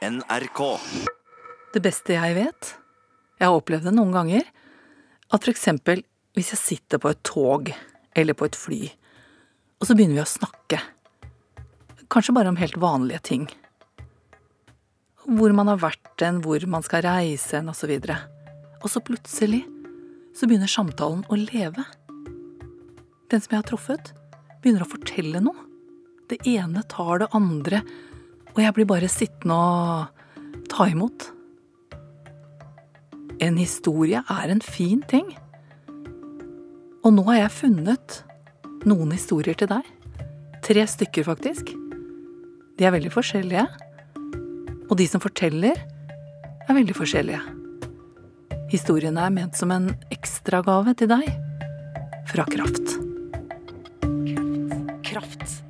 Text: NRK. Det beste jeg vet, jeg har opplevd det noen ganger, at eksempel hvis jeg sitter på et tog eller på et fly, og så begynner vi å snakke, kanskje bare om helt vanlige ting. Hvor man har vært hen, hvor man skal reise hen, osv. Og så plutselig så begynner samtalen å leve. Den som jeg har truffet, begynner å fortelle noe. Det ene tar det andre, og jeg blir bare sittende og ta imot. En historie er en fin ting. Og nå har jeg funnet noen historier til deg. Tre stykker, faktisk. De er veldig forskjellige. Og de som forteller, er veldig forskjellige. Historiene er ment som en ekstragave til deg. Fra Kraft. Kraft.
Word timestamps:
NRK. 0.00 0.60
Det 1.74 1.80
beste 1.84 2.14
jeg 2.14 2.32
vet, 2.38 2.68
jeg 3.36 3.44
har 3.44 3.56
opplevd 3.58 3.84
det 3.90 3.92
noen 3.92 4.14
ganger, 4.14 4.46
at 5.28 5.48
eksempel 5.52 6.00
hvis 6.38 6.54
jeg 6.54 6.60
sitter 6.60 7.02
på 7.02 7.10
et 7.12 7.20
tog 7.26 7.68
eller 8.16 8.36
på 8.38 8.48
et 8.48 8.56
fly, 8.56 8.80
og 9.76 9.84
så 9.84 9.96
begynner 9.96 10.16
vi 10.16 10.24
å 10.24 10.30
snakke, 10.30 10.80
kanskje 12.08 12.32
bare 12.32 12.48
om 12.48 12.56
helt 12.56 12.80
vanlige 12.80 13.20
ting. 13.28 13.46
Hvor 15.28 15.52
man 15.52 15.68
har 15.68 15.82
vært 15.84 16.24
hen, 16.24 16.40
hvor 16.48 16.64
man 16.64 16.84
skal 16.86 17.04
reise 17.04 17.60
hen, 17.60 17.68
osv. 17.68 17.92
Og 18.80 18.88
så 18.88 19.04
plutselig 19.04 19.66
så 20.32 20.48
begynner 20.48 20.70
samtalen 20.70 21.26
å 21.28 21.38
leve. 21.38 21.84
Den 23.28 23.44
som 23.44 23.52
jeg 23.52 23.60
har 23.60 23.68
truffet, 23.68 24.14
begynner 24.64 24.86
å 24.86 24.92
fortelle 24.96 25.44
noe. 25.44 25.68
Det 26.32 26.40
ene 26.48 26.88
tar 26.88 27.20
det 27.20 27.34
andre, 27.36 27.84
og 28.54 28.62
jeg 28.62 28.74
blir 28.76 28.88
bare 28.88 29.10
sittende 29.10 29.56
og 29.56 30.66
ta 30.70 30.86
imot. 30.90 31.28
En 33.40 33.56
historie 33.56 34.20
er 34.20 34.52
en 34.52 34.60
fin 34.60 35.02
ting. 35.08 35.28
Og 37.00 37.14
nå 37.16 37.24
har 37.30 37.44
jeg 37.44 37.56
funnet 37.56 38.18
noen 38.88 39.14
historier 39.14 39.56
til 39.56 39.70
deg. 39.70 39.86
Tre 40.64 40.84
stykker, 40.88 41.24
faktisk. 41.24 41.72
De 42.76 42.84
er 42.84 42.92
veldig 42.92 43.12
forskjellige. 43.14 43.64
Og 44.90 44.98
de 45.00 45.06
som 45.08 45.22
forteller, 45.22 45.80
er 46.68 46.76
veldig 46.76 46.96
forskjellige. 46.96 47.40
Historiene 48.70 49.24
er 49.24 49.32
ment 49.34 49.56
som 49.58 49.72
en 49.74 49.88
ekstragave 50.14 50.94
til 51.00 51.10
deg. 51.10 51.26
Fra 52.30 52.44
Kraft. 52.52 52.94
Kraft. 55.08 55.69